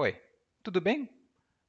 [0.00, 0.16] Oi,
[0.64, 1.10] tudo bem?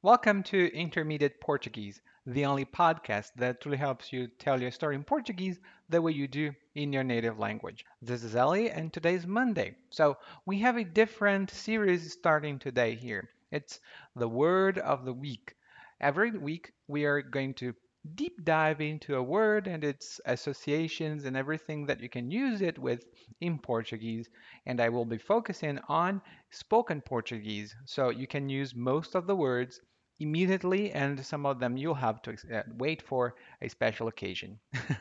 [0.00, 5.04] Welcome to Intermediate Portuguese, the only podcast that truly helps you tell your story in
[5.04, 7.84] Portuguese the way you do in your native language.
[8.00, 9.76] This is Ellie, and today's Monday.
[9.90, 10.16] So
[10.46, 13.28] we have a different series starting today here.
[13.50, 13.80] It's
[14.16, 15.54] the word of the week.
[16.00, 17.74] Every week we are going to
[18.14, 22.78] deep dive into a word and its associations and everything that you can use it
[22.78, 23.04] with
[23.40, 24.28] in Portuguese.
[24.66, 26.20] And I will be focusing on
[26.50, 27.74] spoken Portuguese.
[27.84, 29.80] So you can use most of the words
[30.18, 34.58] immediately, and some of them you'll have to uh, wait for a special occasion.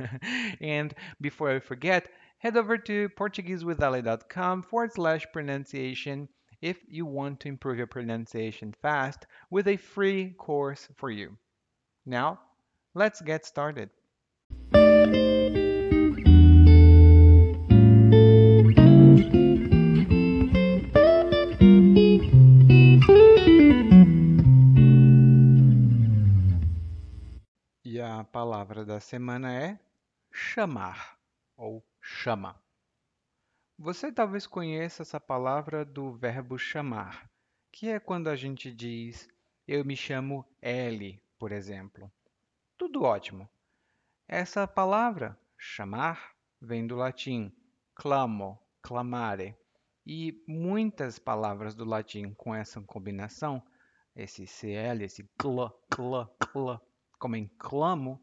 [0.61, 6.27] and before I forget, head over to PortugueseWithAli.com forward slash pronunciation
[6.61, 11.37] if you want to improve your pronunciation fast with a free course for you.
[12.05, 12.39] Now,
[12.93, 13.89] Let's get started.
[27.85, 29.79] E a palavra da semana é
[30.29, 31.17] chamar
[31.55, 32.61] ou chama.
[33.79, 37.31] Você talvez conheça essa palavra do verbo chamar,
[37.71, 39.29] que é quando a gente diz
[39.65, 42.11] eu me chamo Ellie, por exemplo.
[42.81, 43.47] Tudo ótimo.
[44.27, 47.55] Essa palavra, chamar, vem do latim
[47.93, 49.55] clamo, clamare.
[50.03, 53.61] E muitas palavras do latim com essa combinação,
[54.15, 56.81] esse CL, esse cl, cl, cl,
[57.19, 58.19] como em clamo,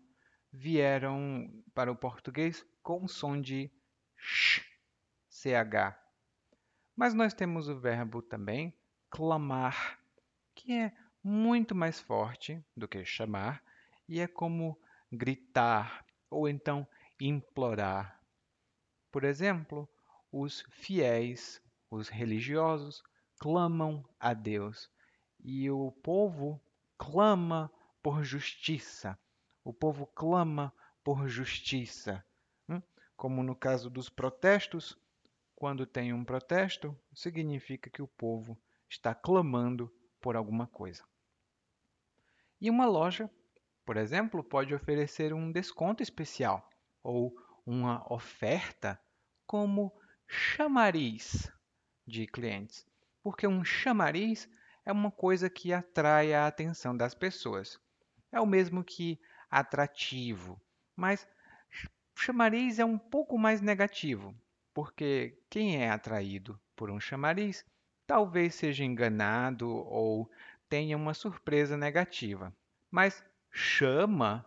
[0.53, 3.71] vieram para o português com o som de
[4.17, 4.67] sh,
[5.31, 5.47] ch.
[6.97, 8.77] Mas nós temos o verbo também
[9.09, 10.01] clamar,
[10.53, 13.63] que é muito mais forte do que chamar
[14.09, 14.81] e é como
[15.13, 16.87] gritar ou então
[17.21, 18.21] implorar.
[19.11, 19.89] Por exemplo,
[20.31, 23.03] os fiéis, os religiosos,
[23.39, 24.91] clamam a Deus
[25.41, 26.61] e o povo
[26.97, 27.71] clama
[28.03, 29.19] por justiça.
[29.65, 30.73] O povo clama
[31.05, 32.25] por justiça.
[32.69, 32.83] Hum?
[33.17, 34.99] Como no caso dos protestos,
[35.55, 41.05] quando tem um protesto, significa que o povo está clamando por alguma coisa.
[42.61, 43.31] E uma loja
[43.89, 46.69] por exemplo, pode oferecer um desconto especial
[47.03, 47.35] ou
[47.65, 49.01] uma oferta
[49.47, 49.91] como
[50.27, 51.51] chamariz
[52.07, 52.87] de clientes,
[53.23, 54.47] porque um chamariz
[54.85, 57.81] é uma coisa que atrai a atenção das pessoas.
[58.31, 59.19] É o mesmo que
[59.51, 60.61] atrativo,
[60.95, 61.27] mas
[62.15, 64.37] chamariz é um pouco mais negativo,
[64.75, 67.65] porque quem é atraído por um chamariz
[68.07, 70.31] talvez seja enganado ou
[70.69, 72.55] tenha uma surpresa negativa.
[72.91, 74.45] Mas Chama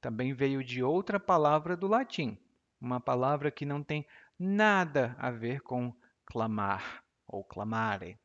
[0.00, 2.38] também veio de outra palavra do latim,
[2.80, 4.06] uma palavra que não tem
[4.38, 5.94] nada a ver com
[6.24, 8.18] clamar ou clamare.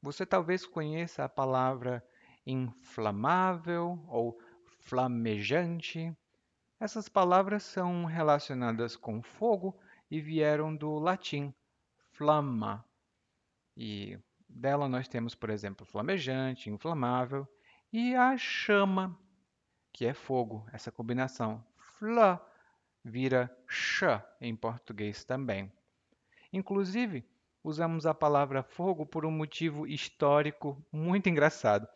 [0.00, 2.04] Você talvez conheça a palavra
[2.46, 4.38] inflamável ou
[4.80, 6.14] flamejante.
[6.78, 9.78] Essas palavras são relacionadas com fogo
[10.10, 11.54] e vieram do latim
[12.12, 12.84] flama.
[13.76, 17.46] E dela nós temos, por exemplo, flamejante, inflamável
[17.92, 19.18] e a chama,
[19.94, 21.64] que é fogo, essa combinação.
[21.76, 22.44] Fla
[23.04, 24.02] vira ch
[24.40, 25.72] em português também.
[26.52, 27.24] Inclusive,
[27.62, 31.86] usamos a palavra fogo por um motivo histórico muito engraçado,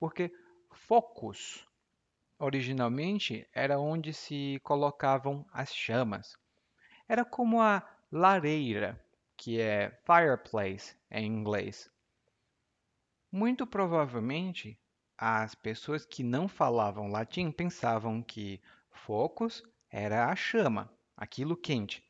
[0.00, 0.34] porque
[0.72, 1.64] focus
[2.40, 6.36] originalmente era onde se colocavam as chamas.
[7.08, 9.00] Era como a lareira,
[9.36, 11.88] que é fireplace em inglês.
[13.30, 14.76] Muito provavelmente,
[15.26, 22.04] as pessoas que não falavam latim pensavam que focus era a chama, aquilo quente.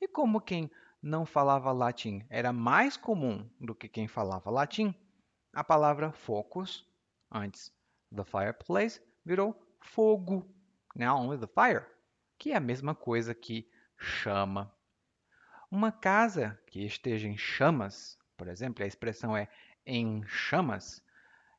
[0.00, 0.70] E como quem
[1.02, 4.94] não falava latim era mais comum do que quem falava latim,
[5.52, 6.88] a palavra focus,
[7.30, 7.70] antes
[8.10, 10.50] the fireplace, virou fogo,
[10.96, 11.84] now only the fire,
[12.38, 14.74] que é a mesma coisa que chama.
[15.70, 19.50] Uma casa que esteja em chamas, por exemplo, a expressão é
[19.84, 21.03] em chamas,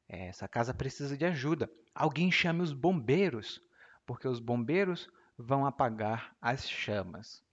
[0.07, 1.69] essa casa precisa de ajuda.
[1.93, 3.61] Alguém chame os bombeiros,
[4.05, 7.43] porque os bombeiros vão apagar as chamas.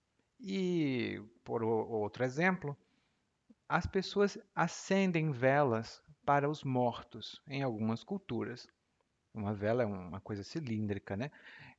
[0.40, 2.76] E, por outro exemplo,
[3.68, 8.68] as pessoas acendem velas para os mortos em algumas culturas.
[9.32, 11.30] Uma vela é uma coisa cilíndrica, né?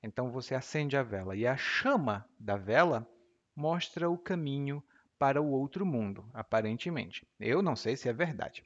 [0.01, 3.07] Então você acende a vela e a chama da vela
[3.55, 4.83] mostra o caminho
[5.19, 7.27] para o outro mundo, aparentemente.
[7.39, 8.63] Eu não sei se é verdade.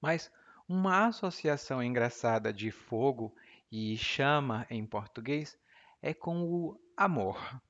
[0.00, 0.30] Mas
[0.68, 3.34] uma associação engraçada de fogo
[3.70, 5.56] e chama em português
[6.02, 7.60] é com o amor,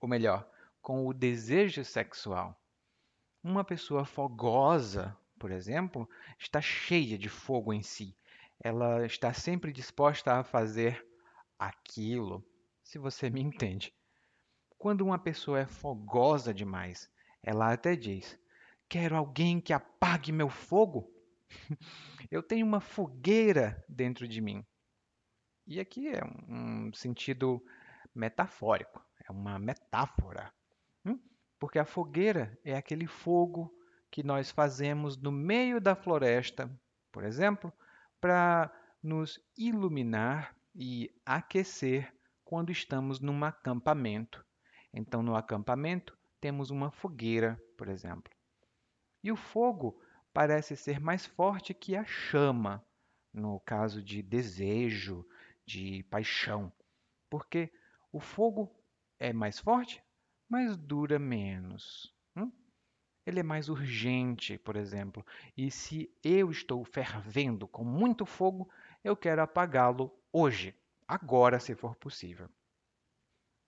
[0.00, 0.46] ou melhor,
[0.82, 2.58] com o desejo sexual.
[3.42, 6.08] Uma pessoa fogosa, por exemplo,
[6.38, 8.16] está cheia de fogo em si.
[8.60, 11.06] Ela está sempre disposta a fazer
[11.58, 12.44] aquilo,
[12.82, 13.94] se você me entende.
[14.76, 17.10] Quando uma pessoa é fogosa demais,
[17.42, 18.38] ela até diz:
[18.88, 21.13] Quero alguém que apague meu fogo.
[22.30, 24.64] Eu tenho uma fogueira dentro de mim.
[25.66, 27.64] E aqui é um sentido
[28.14, 30.52] metafórico, é uma metáfora.
[31.04, 31.18] Hum?
[31.58, 33.72] Porque a fogueira é aquele fogo
[34.10, 36.70] que nós fazemos no meio da floresta,
[37.10, 37.72] por exemplo,
[38.20, 38.70] para
[39.02, 42.12] nos iluminar e aquecer
[42.44, 44.44] quando estamos num acampamento.
[44.92, 48.32] Então, no acampamento, temos uma fogueira, por exemplo.
[49.22, 50.00] E o fogo
[50.34, 52.84] parece ser mais forte que a chama,
[53.32, 55.24] no caso de desejo,
[55.64, 56.72] de paixão,
[57.30, 57.72] porque
[58.12, 58.68] o fogo
[59.18, 60.02] é mais forte,
[60.48, 62.12] mas dura menos.
[62.36, 62.50] Hum?
[63.24, 65.24] Ele é mais urgente, por exemplo,
[65.56, 68.68] e se eu estou fervendo com muito fogo,
[69.04, 70.74] eu quero apagá-lo hoje,
[71.06, 72.50] agora, se for possível.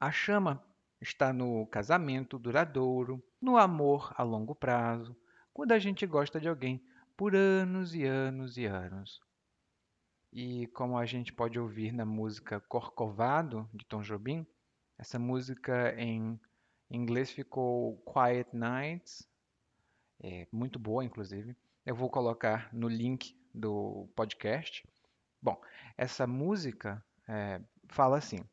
[0.01, 0.63] A chama
[1.01, 5.17] está no casamento duradouro, no amor a longo prazo,
[5.57, 6.85] quando a gente gosta de alguém
[7.17, 9.23] por anos e anos e anos.
[10.31, 14.47] E como a gente pode ouvir na música Corcovado, de Tom Jobim,
[14.99, 16.39] essa música em
[16.91, 19.27] inglês ficou Quiet Nights,
[20.23, 21.57] é muito boa, inclusive.
[21.87, 24.87] Eu vou colocar no link do podcast.
[25.41, 25.59] Bom,
[25.97, 28.45] essa música é, fala assim: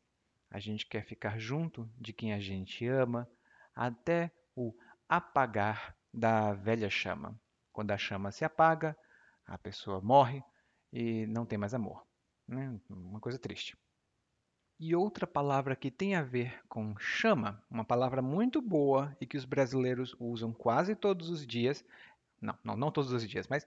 [0.50, 3.28] a gente quer ficar junto de quem a gente ama
[3.76, 4.74] até o
[5.06, 7.38] apagar da velha chama.
[7.72, 8.96] Quando a chama se apaga,
[9.44, 10.42] a pessoa morre
[10.92, 12.06] e não tem mais amor.
[12.46, 12.78] Né?
[12.88, 13.76] Uma coisa triste.
[14.78, 19.36] E outra palavra que tem a ver com chama, uma palavra muito boa e que
[19.36, 21.84] os brasileiros usam quase todos os dias,
[22.40, 23.66] não, não, não todos os dias, mas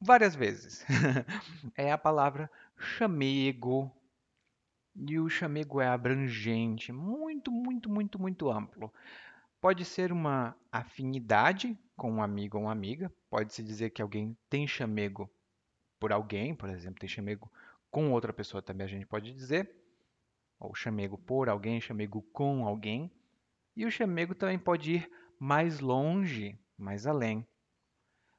[0.00, 0.84] várias vezes,
[1.76, 3.90] é a palavra chamego.
[4.94, 8.92] E o chamego é abrangente, muito, muito, muito, muito amplo.
[9.60, 14.66] Pode ser uma afinidade com um amigo ou uma amiga, pode-se dizer que alguém tem
[14.66, 15.30] chamego
[15.98, 17.50] por alguém, por exemplo, tem chamego
[17.90, 19.74] com outra pessoa também a gente pode dizer,
[20.58, 23.10] ou chamego por alguém, chamego com alguém.
[23.74, 27.46] E o chamego também pode ir mais longe, mais além.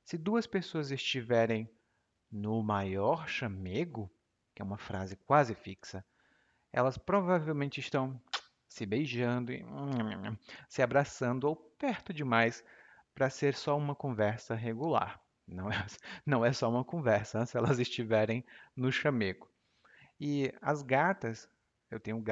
[0.03, 1.69] Se duas pessoas estiverem
[2.31, 4.09] no maior chamego,
[4.53, 6.05] que é uma frase quase fixa,
[6.71, 8.21] elas provavelmente estão
[8.67, 9.65] se beijando e
[10.67, 12.63] se abraçando ou perto demais
[13.13, 15.19] para ser só uma conversa regular.
[15.47, 15.85] Não é,
[16.25, 19.49] não é só uma conversa, se elas estiverem no chamego.
[20.19, 21.49] E as gatas,
[21.89, 22.23] eu tenho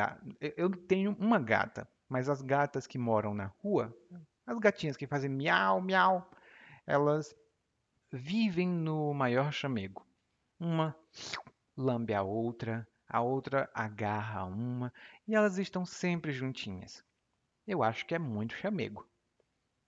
[0.57, 3.95] eu tenho uma gata, mas as gatas que moram na rua,
[4.45, 6.29] as gatinhas que fazem miau, miau,
[6.85, 7.35] elas
[8.11, 10.05] vivem no maior chamego.
[10.59, 10.95] Uma
[11.75, 14.93] lambe a outra, a outra agarra uma,
[15.27, 17.03] e elas estão sempre juntinhas.
[17.67, 19.07] Eu acho que é muito chamego.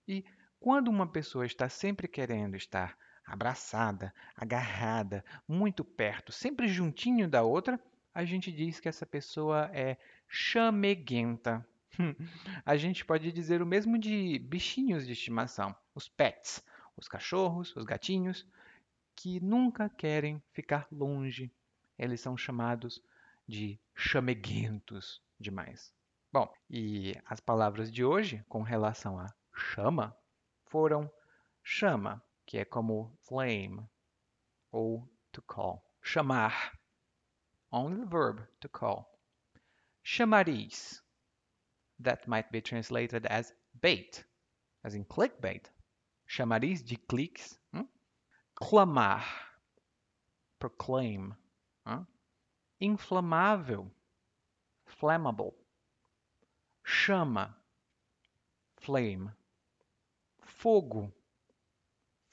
[0.08, 0.26] E
[0.60, 7.80] quando uma pessoa está sempre querendo estar abraçada, agarrada, muito perto, sempre juntinho da outra,
[8.14, 9.98] a gente diz que essa pessoa é
[10.28, 11.68] chameguenta.
[12.66, 16.64] a gente pode dizer o mesmo de bichinhos de estimação, os pets,
[16.96, 18.48] os cachorros, os gatinhos,
[19.16, 21.52] que nunca querem ficar longe.
[21.98, 23.02] Eles são chamados
[23.48, 25.94] de chameguentos demais.
[26.32, 30.16] Bom, e as palavras de hoje com relação a chama
[30.66, 31.12] foram
[31.64, 33.88] chama, que é como flame
[34.72, 35.84] ou to call.
[36.02, 36.78] Chamar.
[37.72, 39.20] Only the verb to call.
[40.04, 41.02] Chamariz.
[42.00, 44.24] That might be translated as bait,
[44.84, 45.70] as in clickbait.
[46.28, 47.60] Chamariz de cliques.
[47.74, 47.88] Hum?
[48.56, 49.26] Clamar.
[50.60, 51.36] Proclaim.
[51.88, 52.06] Hum?
[52.82, 53.90] Inflamável.
[55.00, 55.54] Flammable.
[56.86, 57.50] Chama.
[58.82, 59.32] Flame.
[60.42, 61.12] Fogo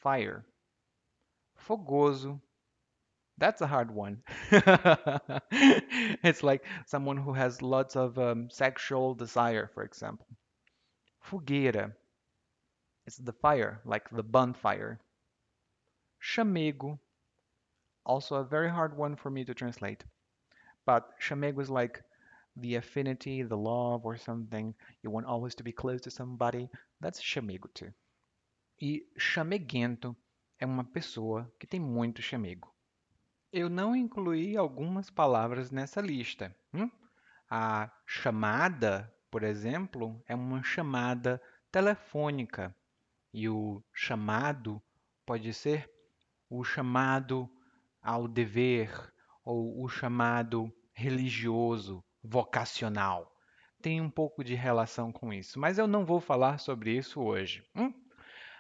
[0.05, 0.45] fire.
[1.67, 2.41] Fogoso.
[3.39, 4.23] That's a hard one.
[6.23, 10.27] it's like someone who has lots of um, sexual desire, for example.
[11.27, 11.93] Fogueira.
[13.07, 15.01] It's the fire, like the bonfire.
[16.23, 16.99] Chamego.
[18.05, 20.05] Also a very hard one for me to translate.
[20.87, 22.03] But chamego is like
[22.57, 24.75] the affinity, the love or something.
[25.03, 26.69] You want always to be close to somebody.
[27.01, 27.93] That's chamego too.
[28.81, 30.17] E chameguento
[30.59, 32.73] é uma pessoa que tem muito chamego.
[33.53, 36.55] Eu não incluí algumas palavras nessa lista.
[36.73, 36.91] Hum?
[37.49, 42.75] A chamada, por exemplo, é uma chamada telefônica
[43.33, 44.83] e o chamado
[45.25, 45.91] pode ser
[46.49, 47.49] o chamado
[48.05, 48.93] ao dever
[49.43, 53.35] ou o chamado religioso, vocacional.
[53.81, 57.67] Tem um pouco de relação com isso, mas eu não vou falar sobre isso hoje.
[57.75, 57.93] Hum?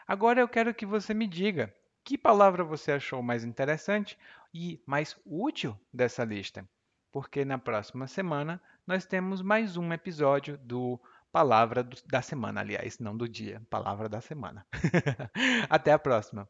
[0.08, 1.72] Agora eu quero que você me diga
[2.02, 4.18] que palavra você achou mais interessante
[4.52, 6.68] e mais útil dessa lista,
[7.12, 11.00] porque na próxima semana nós temos mais um episódio do
[11.32, 14.66] Palavra da Semana, aliás, não do dia, Palavra da Semana.
[15.68, 16.48] Até a próxima!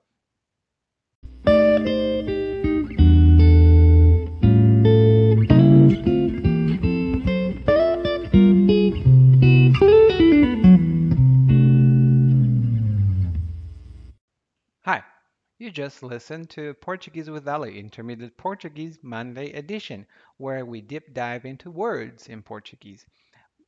[15.64, 20.04] You just listened to Portuguese with Ali, Intermediate Portuguese Monday edition,
[20.36, 23.06] where we deep dive into words in Portuguese.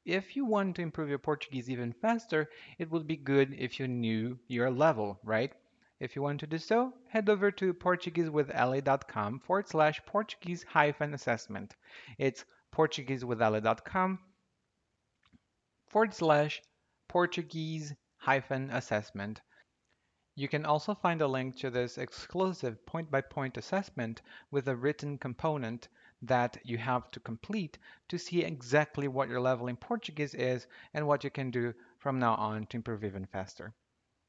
[0.05, 3.89] If you want to improve your Portuguese even faster, it would be good if you
[3.89, 5.55] knew your level, right?
[5.99, 11.77] If you want to do so, head over to portuguesewithali.com forward slash Portuguese hyphen assessment.
[12.19, 14.19] It's portuguesewithali.com
[15.87, 16.61] forward slash
[17.09, 19.41] Portuguese hyphen assessment.
[20.39, 25.17] You can also find a link to this exclusive point-by-point -point assessment with a written
[25.17, 25.89] component
[26.21, 27.79] that you have to complete
[28.09, 32.19] to see exactly what your level in Portuguese is and what you can do from
[32.19, 33.75] now on to improve even faster.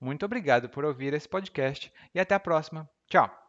[0.01, 2.89] Muito obrigado por ouvir esse podcast e até a próxima.
[3.09, 3.46] Tchau!